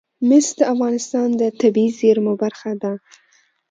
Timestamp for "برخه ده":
2.43-2.93